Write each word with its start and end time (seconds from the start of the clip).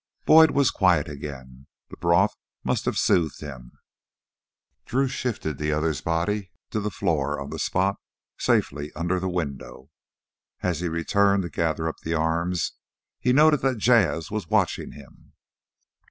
Boyd 0.25 0.49
was 0.49 0.71
quiet 0.71 1.07
again. 1.07 1.67
The 1.91 1.97
broth 1.97 2.35
must 2.63 2.85
have 2.85 2.97
soothed 2.97 3.39
him. 3.39 3.73
Drew 4.87 5.07
shifted 5.07 5.59
the 5.59 5.71
other's 5.71 6.01
body 6.01 6.49
to 6.71 6.79
the 6.79 6.89
floor 6.89 7.39
on 7.39 7.51
the 7.51 7.59
spot 7.59 7.97
of 8.37 8.43
safety 8.43 8.91
under 8.95 9.19
the 9.19 9.29
window. 9.29 9.91
As 10.63 10.79
he 10.79 10.87
returned 10.89 11.43
to 11.43 11.49
gather 11.49 11.87
up 11.87 11.97
the 11.99 12.15
arms 12.15 12.71
he 13.19 13.31
noted 13.31 13.61
that 13.61 13.77
Jas' 13.77 14.31
was 14.31 14.47
watching 14.47 14.93
him. 14.93 15.33